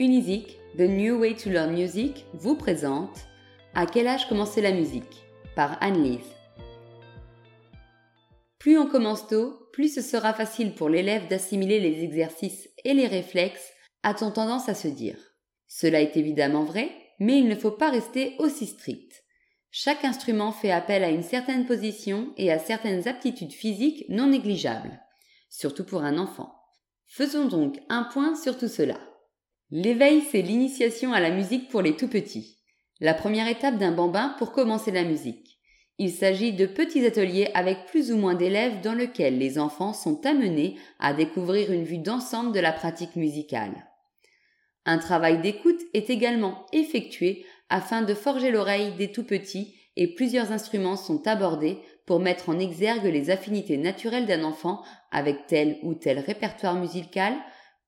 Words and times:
Unizik, 0.00 0.58
The 0.78 0.88
New 0.88 1.20
Way 1.20 1.36
to 1.36 1.50
Learn 1.50 1.72
Music, 1.72 2.24
vous 2.32 2.56
présente 2.56 3.26
À 3.74 3.84
quel 3.84 4.06
âge 4.06 4.26
commencer 4.26 4.62
la 4.62 4.72
musique 4.72 5.22
par 5.54 5.76
Anne-Lise. 5.82 6.32
Plus 8.58 8.78
on 8.78 8.86
commence 8.86 9.26
tôt, 9.28 9.68
plus 9.72 9.94
ce 9.94 10.00
sera 10.00 10.32
facile 10.32 10.74
pour 10.74 10.88
l'élève 10.88 11.28
d'assimiler 11.28 11.78
les 11.78 12.02
exercices 12.02 12.70
et 12.84 12.94
les 12.94 13.06
réflexes, 13.06 13.70
a-t-on 14.02 14.30
tendance 14.30 14.70
à 14.70 14.74
se 14.74 14.88
dire. 14.88 15.18
Cela 15.68 16.00
est 16.00 16.16
évidemment 16.16 16.64
vrai, 16.64 16.90
mais 17.20 17.38
il 17.38 17.46
ne 17.46 17.54
faut 17.54 17.70
pas 17.70 17.90
rester 17.90 18.34
aussi 18.38 18.66
strict. 18.66 19.24
Chaque 19.70 20.06
instrument 20.06 20.52
fait 20.52 20.70
appel 20.70 21.04
à 21.04 21.10
une 21.10 21.22
certaine 21.22 21.66
position 21.66 22.32
et 22.38 22.50
à 22.50 22.58
certaines 22.58 23.06
aptitudes 23.08 23.52
physiques 23.52 24.06
non 24.08 24.28
négligeables, 24.28 25.00
surtout 25.50 25.84
pour 25.84 26.02
un 26.02 26.16
enfant. 26.16 26.54
Faisons 27.06 27.44
donc 27.44 27.78
un 27.90 28.04
point 28.04 28.34
sur 28.34 28.56
tout 28.56 28.68
cela. 28.68 28.98
L'éveil, 29.74 30.20
c'est 30.30 30.42
l'initiation 30.42 31.14
à 31.14 31.20
la 31.20 31.30
musique 31.30 31.70
pour 31.70 31.80
les 31.80 31.96
tout 31.96 32.06
petits. 32.06 32.58
La 33.00 33.14
première 33.14 33.48
étape 33.48 33.78
d'un 33.78 33.92
bambin 33.92 34.34
pour 34.38 34.52
commencer 34.52 34.90
la 34.90 35.02
musique. 35.02 35.58
Il 35.96 36.10
s'agit 36.10 36.52
de 36.52 36.66
petits 36.66 37.06
ateliers 37.06 37.48
avec 37.54 37.86
plus 37.86 38.12
ou 38.12 38.18
moins 38.18 38.34
d'élèves 38.34 38.82
dans 38.82 38.92
lesquels 38.92 39.38
les 39.38 39.58
enfants 39.58 39.94
sont 39.94 40.26
amenés 40.26 40.76
à 40.98 41.14
découvrir 41.14 41.72
une 41.72 41.84
vue 41.84 41.96
d'ensemble 41.96 42.52
de 42.52 42.60
la 42.60 42.70
pratique 42.70 43.16
musicale. 43.16 43.88
Un 44.84 44.98
travail 44.98 45.40
d'écoute 45.40 45.80
est 45.94 46.10
également 46.10 46.66
effectué 46.74 47.46
afin 47.70 48.02
de 48.02 48.12
forger 48.12 48.50
l'oreille 48.50 48.92
des 48.98 49.10
tout 49.10 49.24
petits 49.24 49.74
et 49.96 50.14
plusieurs 50.14 50.52
instruments 50.52 50.96
sont 50.96 51.26
abordés 51.26 51.78
pour 52.04 52.20
mettre 52.20 52.50
en 52.50 52.58
exergue 52.58 53.06
les 53.06 53.30
affinités 53.30 53.78
naturelles 53.78 54.26
d'un 54.26 54.44
enfant 54.44 54.82
avec 55.10 55.46
tel 55.46 55.78
ou 55.82 55.94
tel 55.94 56.18
répertoire 56.18 56.74
musical 56.74 57.32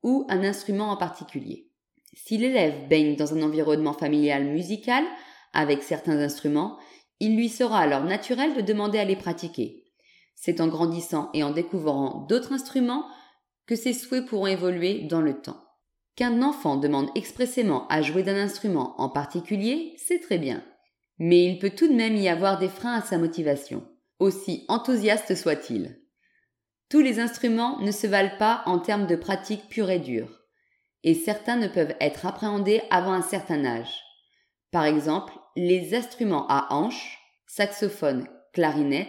ou 0.03 0.25
un 0.31 0.45
instrument 0.45 0.91
en 0.91 0.97
particulier. 0.97 1.69
Si 2.13 2.37
l'élève 2.37 2.89
baigne 2.89 3.17
dans 3.17 3.35
un 3.35 3.43
environnement 3.43 3.93
familial 3.93 4.45
musical, 4.45 5.05
avec 5.53 5.83
certains 5.83 6.19
instruments, 6.19 6.79
il 7.21 7.37
lui 7.37 7.49
sera 7.49 7.79
alors 7.79 8.05
naturel 8.05 8.55
de 8.55 8.61
demander 8.61 8.99
à 8.99 9.05
les 9.05 9.17
pratiquer. 9.17 9.85
C'est 10.35 10.61
en 10.61 10.69
grandissant 10.69 11.31
et 11.33 11.43
en 11.43 11.51
découvrant 11.51 12.27
d'autres 12.29 12.53
instruments 12.53 13.07
que 13.67 13.77
ses 13.77 13.95
souhaits 13.95 14.27
pourront 14.27 14.47
évoluer 14.47 15.03
dans 15.05 15.21
le 15.21 15.41
temps. 15.41 15.65
Qu'un 16.17 16.43
enfant 16.43 16.77
demande 16.77 17.11
expressément 17.15 17.89
à 17.89 18.03
jouer 18.03 18.23
d'un 18.23 18.37
instrument 18.37 18.95
en 19.01 19.09
particulier, 19.09 19.95
c'est 19.97 20.21
très 20.21 20.39
bien. 20.39 20.63
Mais 21.19 21.45
il 21.45 21.59
peut 21.59 21.71
tout 21.71 21.89
de 21.89 21.95
même 21.95 22.17
y 22.17 22.29
avoir 22.29 22.59
des 22.59 22.69
freins 22.69 22.95
à 22.95 23.03
sa 23.03 23.19
motivation, 23.19 23.87
aussi 24.19 24.65
enthousiaste 24.69 25.35
soit-il. 25.35 26.01
Tous 26.89 27.01
les 27.01 27.19
instruments 27.19 27.81
ne 27.81 27.91
se 27.91 28.07
valent 28.07 28.37
pas 28.39 28.63
en 28.67 28.79
termes 28.79 29.07
de 29.07 29.17
pratique 29.17 29.69
pure 29.69 29.91
et 29.91 29.99
dure 29.99 30.44
et 31.05 31.15
certains 31.15 31.57
ne 31.57 31.69
peuvent 31.69 31.95
être 32.01 32.27
appréhendés 32.27 32.83
avant 32.91 33.13
un 33.13 33.23
certain 33.23 33.65
âge. 33.65 34.03
Par 34.73 34.85
exemple, 34.85 35.33
les 35.55 35.95
instruments 35.95 36.49
à 36.49 36.67
hanches, 36.71 37.21
saxophone, 37.47 38.27
clarinette, 38.53 39.07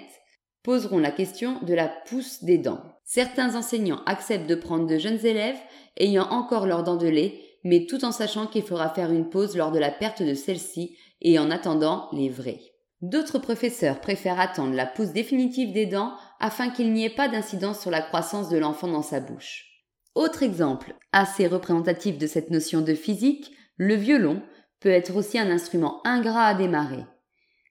poseront 0.62 1.00
la 1.00 1.12
question 1.12 1.60
de 1.62 1.74
la 1.74 1.88
pousse 1.88 2.44
des 2.44 2.58
dents. 2.58 2.84
Certains 3.04 3.56
enseignants 3.56 4.02
acceptent 4.06 4.50
de 4.50 4.56
prendre 4.56 4.88
de 4.88 4.98
jeunes 4.98 5.26
élèves 5.26 5.60
ayant 5.98 6.30
encore 6.30 6.68
leurs 6.68 6.84
dents 6.84 6.98
de 6.98 7.08
lait, 7.08 7.40
mais 7.64 7.86
tout 7.86 8.04
en 8.04 8.12
sachant 8.12 8.46
qu'il 8.46 8.64
faudra 8.64 8.90
faire 8.90 9.12
une 9.12 9.30
pause 9.30 9.56
lors 9.56 9.72
de 9.72 9.80
la 9.80 9.92
perte 9.92 10.22
de 10.22 10.34
celle-ci 10.34 10.98
et 11.22 11.40
en 11.40 11.50
attendant 11.50 12.10
les 12.12 12.30
vrais. 12.30 12.60
D'autres 13.02 13.40
professeurs 13.40 14.02
préfèrent 14.02 14.40
attendre 14.40 14.74
la 14.74 14.86
pousse 14.86 15.12
définitive 15.12 15.72
des 15.72 15.86
dents 15.86 16.14
afin 16.40 16.70
qu'il 16.70 16.94
n'y 16.94 17.06
ait 17.06 17.10
pas 17.10 17.28
d'incidence 17.28 17.80
sur 17.80 17.92
la 17.92 18.02
croissance 18.02 18.50
de 18.50 18.58
l'enfant 18.58 18.88
dans 18.88 19.02
sa 19.02 19.20
bouche. 19.20 19.75
Autre 20.16 20.44
exemple 20.44 20.96
assez 21.12 21.46
représentatif 21.46 22.18
de 22.18 22.26
cette 22.26 22.50
notion 22.50 22.80
de 22.80 22.94
physique, 22.94 23.52
le 23.76 23.96
violon 23.96 24.42
peut 24.80 24.90
être 24.90 25.18
aussi 25.18 25.38
un 25.38 25.52
instrument 25.52 26.00
ingrat 26.08 26.46
à 26.46 26.54
démarrer. 26.54 27.04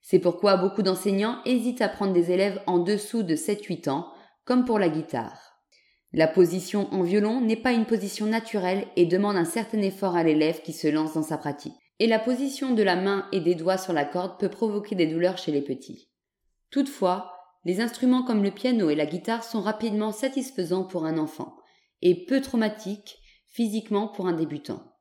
C'est 0.02 0.18
pourquoi 0.18 0.58
beaucoup 0.58 0.82
d'enseignants 0.82 1.38
hésitent 1.46 1.80
à 1.80 1.88
prendre 1.88 2.12
des 2.12 2.32
élèves 2.32 2.60
en 2.66 2.78
dessous 2.78 3.22
de 3.22 3.34
7-8 3.34 3.88
ans, 3.88 4.08
comme 4.44 4.66
pour 4.66 4.78
la 4.78 4.90
guitare. 4.90 5.54
La 6.12 6.28
position 6.28 6.92
en 6.92 7.02
violon 7.02 7.40
n'est 7.40 7.56
pas 7.56 7.72
une 7.72 7.86
position 7.86 8.26
naturelle 8.26 8.86
et 8.96 9.06
demande 9.06 9.36
un 9.36 9.46
certain 9.46 9.80
effort 9.80 10.14
à 10.14 10.22
l'élève 10.22 10.60
qui 10.60 10.74
se 10.74 10.86
lance 10.86 11.14
dans 11.14 11.22
sa 11.22 11.38
pratique. 11.38 11.74
Et 11.98 12.06
la 12.06 12.18
position 12.18 12.74
de 12.74 12.82
la 12.82 12.96
main 12.96 13.26
et 13.32 13.40
des 13.40 13.54
doigts 13.54 13.78
sur 13.78 13.94
la 13.94 14.04
corde 14.04 14.38
peut 14.38 14.50
provoquer 14.50 14.94
des 14.94 15.06
douleurs 15.06 15.38
chez 15.38 15.50
les 15.50 15.62
petits. 15.62 16.10
Toutefois, 16.70 17.32
les 17.64 17.80
instruments 17.80 18.22
comme 18.22 18.42
le 18.42 18.50
piano 18.50 18.90
et 18.90 18.94
la 18.94 19.06
guitare 19.06 19.44
sont 19.44 19.62
rapidement 19.62 20.12
satisfaisants 20.12 20.84
pour 20.84 21.06
un 21.06 21.16
enfant 21.16 21.56
et 22.04 22.24
peu 22.24 22.40
traumatique 22.40 23.18
physiquement 23.48 24.06
pour 24.06 24.28
un 24.28 24.32
débutant. 24.32 24.94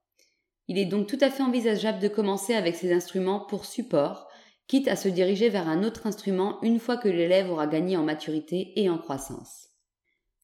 Il 0.67 0.79
est 0.79 0.85
donc 0.85 1.07
tout 1.07 1.17
à 1.21 1.29
fait 1.29 1.43
envisageable 1.43 1.99
de 1.99 2.07
commencer 2.07 2.55
avec 2.55 2.75
ces 2.75 2.93
instruments 2.93 3.41
pour 3.41 3.65
support, 3.65 4.27
quitte 4.67 4.87
à 4.87 4.95
se 4.95 5.09
diriger 5.09 5.49
vers 5.49 5.67
un 5.67 5.83
autre 5.83 6.07
instrument 6.07 6.59
une 6.61 6.79
fois 6.79 6.97
que 6.97 7.09
l'élève 7.09 7.51
aura 7.51 7.67
gagné 7.67 7.97
en 7.97 8.03
maturité 8.03 8.71
et 8.77 8.89
en 8.89 8.97
croissance. 8.97 9.69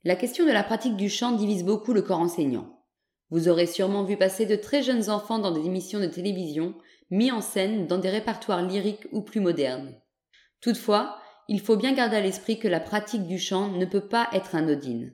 La 0.03 0.15
question 0.15 0.45
de 0.45 0.51
la 0.51 0.63
pratique 0.63 0.97
du 0.97 1.09
chant 1.09 1.31
divise 1.31 1.63
beaucoup 1.63 1.93
le 1.93 2.01
corps 2.01 2.19
enseignant. 2.19 2.83
Vous 3.29 3.47
aurez 3.47 3.65
sûrement 3.65 4.03
vu 4.03 4.17
passer 4.17 4.45
de 4.45 4.55
très 4.55 4.81
jeunes 4.83 5.09
enfants 5.09 5.39
dans 5.39 5.51
des 5.51 5.65
émissions 5.65 5.99
de 5.99 6.07
télévision, 6.07 6.73
mis 7.11 7.31
en 7.31 7.41
scène 7.41 7.87
dans 7.87 7.97
des 7.97 8.09
répertoires 8.09 8.65
lyriques 8.65 9.07
ou 9.11 9.21
plus 9.21 9.39
modernes. 9.39 9.95
Toutefois, 10.61 11.17
il 11.47 11.61
faut 11.61 11.77
bien 11.77 11.93
garder 11.93 12.17
à 12.17 12.21
l'esprit 12.21 12.59
que 12.59 12.67
la 12.67 12.79
pratique 12.79 13.27
du 13.27 13.39
chant 13.39 13.69
ne 13.69 13.85
peut 13.85 14.07
pas 14.07 14.27
être 14.33 14.55
anodine. 14.55 15.13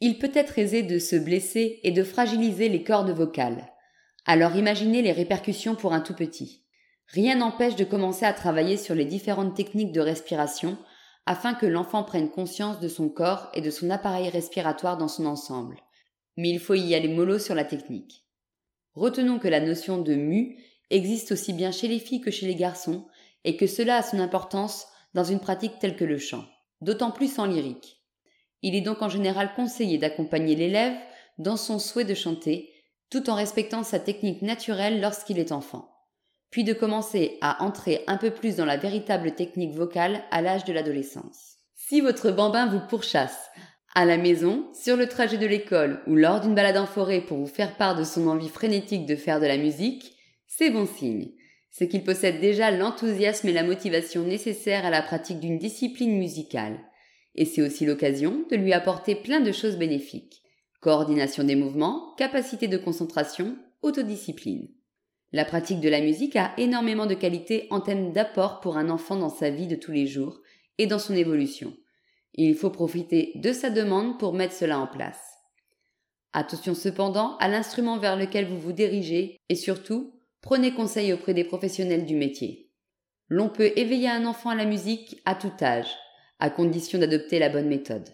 Il 0.00 0.18
peut 0.18 0.30
être 0.34 0.58
aisé 0.58 0.82
de 0.82 0.98
se 0.98 1.16
blesser 1.16 1.80
et 1.82 1.90
de 1.90 2.02
fragiliser 2.02 2.70
les 2.70 2.82
cordes 2.82 3.10
vocales. 3.10 3.70
Alors 4.24 4.56
imaginez 4.56 5.02
les 5.02 5.12
répercussions 5.12 5.74
pour 5.74 5.92
un 5.92 6.00
tout 6.00 6.14
petit. 6.14 6.64
Rien 7.08 7.36
n'empêche 7.36 7.76
de 7.76 7.84
commencer 7.84 8.24
à 8.24 8.32
travailler 8.32 8.76
sur 8.76 8.94
les 8.94 9.04
différentes 9.04 9.54
techniques 9.54 9.92
de 9.92 10.00
respiration 10.00 10.78
afin 11.26 11.54
que 11.54 11.66
l'enfant 11.66 12.02
prenne 12.02 12.30
conscience 12.30 12.80
de 12.80 12.88
son 12.88 13.08
corps 13.08 13.50
et 13.54 13.60
de 13.60 13.70
son 13.70 13.90
appareil 13.90 14.30
respiratoire 14.30 14.96
dans 14.96 15.08
son 15.08 15.26
ensemble. 15.26 15.76
Mais 16.36 16.48
il 16.48 16.60
faut 16.60 16.74
y 16.74 16.94
aller 16.94 17.08
mollo 17.08 17.38
sur 17.38 17.54
la 17.54 17.64
technique. 17.64 18.24
Retenons 18.94 19.38
que 19.38 19.48
la 19.48 19.60
notion 19.60 19.98
de 19.98 20.14
mu 20.14 20.56
existe 20.88 21.32
aussi 21.32 21.52
bien 21.52 21.72
chez 21.72 21.88
les 21.88 21.98
filles 21.98 22.20
que 22.20 22.30
chez 22.30 22.46
les 22.46 22.56
garçons 22.56 23.06
et 23.44 23.56
que 23.56 23.66
cela 23.66 23.96
a 23.96 24.02
son 24.02 24.18
importance 24.18 24.86
dans 25.12 25.24
une 25.24 25.40
pratique 25.40 25.78
telle 25.78 25.96
que 25.96 26.04
le 26.04 26.18
chant, 26.18 26.44
d'autant 26.80 27.10
plus 27.10 27.38
en 27.38 27.46
lyrique. 27.46 27.99
Il 28.62 28.74
est 28.74 28.80
donc 28.80 29.02
en 29.02 29.08
général 29.08 29.54
conseillé 29.54 29.98
d'accompagner 29.98 30.54
l'élève 30.54 30.96
dans 31.38 31.56
son 31.56 31.78
souhait 31.78 32.04
de 32.04 32.14
chanter, 32.14 32.70
tout 33.10 33.30
en 33.30 33.34
respectant 33.34 33.82
sa 33.82 33.98
technique 33.98 34.42
naturelle 34.42 35.00
lorsqu'il 35.00 35.38
est 35.38 35.52
enfant, 35.52 35.90
puis 36.50 36.64
de 36.64 36.72
commencer 36.72 37.38
à 37.40 37.62
entrer 37.64 38.04
un 38.06 38.16
peu 38.16 38.30
plus 38.30 38.56
dans 38.56 38.66
la 38.66 38.76
véritable 38.76 39.34
technique 39.34 39.72
vocale 39.72 40.22
à 40.30 40.42
l'âge 40.42 40.64
de 40.64 40.72
l'adolescence. 40.72 41.56
Si 41.74 42.00
votre 42.00 42.30
bambin 42.30 42.66
vous 42.66 42.86
pourchasse, 42.88 43.50
à 43.94 44.04
la 44.04 44.16
maison, 44.16 44.68
sur 44.72 44.96
le 44.96 45.08
trajet 45.08 45.38
de 45.38 45.46
l'école 45.46 46.00
ou 46.06 46.14
lors 46.14 46.40
d'une 46.40 46.54
balade 46.54 46.76
en 46.76 46.86
forêt 46.86 47.20
pour 47.20 47.38
vous 47.38 47.46
faire 47.46 47.76
part 47.76 47.96
de 47.96 48.04
son 48.04 48.28
envie 48.28 48.48
frénétique 48.48 49.06
de 49.06 49.16
faire 49.16 49.40
de 49.40 49.46
la 49.46 49.56
musique, 49.56 50.14
c'est 50.46 50.70
bon 50.70 50.86
signe. 50.86 51.32
C'est 51.72 51.88
qu'il 51.88 52.04
possède 52.04 52.40
déjà 52.40 52.70
l'enthousiasme 52.70 53.48
et 53.48 53.52
la 53.52 53.64
motivation 53.64 54.22
nécessaires 54.22 54.86
à 54.86 54.90
la 54.90 55.02
pratique 55.02 55.40
d'une 55.40 55.58
discipline 55.58 56.16
musicale. 56.16 56.78
Et 57.34 57.44
c'est 57.44 57.62
aussi 57.62 57.86
l'occasion 57.86 58.44
de 58.50 58.56
lui 58.56 58.72
apporter 58.72 59.14
plein 59.14 59.40
de 59.40 59.52
choses 59.52 59.76
bénéfiques. 59.76 60.42
Coordination 60.80 61.44
des 61.44 61.56
mouvements, 61.56 62.14
capacité 62.16 62.68
de 62.68 62.78
concentration, 62.78 63.56
autodiscipline. 63.82 64.68
La 65.32 65.44
pratique 65.44 65.80
de 65.80 65.88
la 65.88 66.00
musique 66.00 66.36
a 66.36 66.52
énormément 66.58 67.06
de 67.06 67.14
qualités 67.14 67.66
en 67.70 67.80
termes 67.80 68.12
d'apport 68.12 68.60
pour 68.60 68.76
un 68.76 68.90
enfant 68.90 69.16
dans 69.16 69.28
sa 69.28 69.50
vie 69.50 69.68
de 69.68 69.76
tous 69.76 69.92
les 69.92 70.06
jours 70.06 70.40
et 70.78 70.86
dans 70.86 70.98
son 70.98 71.14
évolution. 71.14 71.72
Il 72.34 72.56
faut 72.56 72.70
profiter 72.70 73.32
de 73.36 73.52
sa 73.52 73.70
demande 73.70 74.18
pour 74.18 74.32
mettre 74.32 74.54
cela 74.54 74.80
en 74.80 74.86
place. 74.86 75.20
Attention 76.32 76.74
cependant 76.74 77.36
à 77.38 77.48
l'instrument 77.48 77.98
vers 77.98 78.16
lequel 78.16 78.46
vous 78.46 78.58
vous 78.58 78.72
dirigez 78.72 79.36
et 79.48 79.54
surtout, 79.54 80.14
prenez 80.40 80.72
conseil 80.72 81.12
auprès 81.12 81.34
des 81.34 81.44
professionnels 81.44 82.06
du 82.06 82.16
métier. 82.16 82.70
L'on 83.28 83.48
peut 83.48 83.72
éveiller 83.76 84.08
un 84.08 84.26
enfant 84.26 84.50
à 84.50 84.54
la 84.54 84.64
musique 84.64 85.20
à 85.24 85.34
tout 85.34 85.52
âge, 85.60 85.96
à 86.40 86.50
condition 86.50 86.98
d'adopter 86.98 87.38
la 87.38 87.48
bonne 87.48 87.68
méthode. 87.68 88.08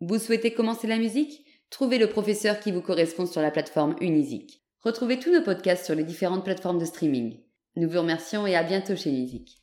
Vous 0.00 0.18
souhaitez 0.18 0.52
commencer 0.52 0.86
la 0.86 0.98
musique? 0.98 1.44
Trouvez 1.70 1.98
le 1.98 2.08
professeur 2.08 2.60
qui 2.60 2.70
vous 2.70 2.82
correspond 2.82 3.26
sur 3.26 3.40
la 3.40 3.50
plateforme 3.50 3.96
Unisic. 4.00 4.62
Retrouvez 4.82 5.18
tous 5.18 5.32
nos 5.32 5.42
podcasts 5.42 5.86
sur 5.86 5.94
les 5.94 6.04
différentes 6.04 6.44
plateformes 6.44 6.78
de 6.78 6.84
streaming. 6.84 7.38
Nous 7.76 7.88
vous 7.88 7.98
remercions 7.98 8.46
et 8.46 8.54
à 8.54 8.62
bientôt 8.62 8.96
chez 8.96 9.10
Unisic. 9.10 9.62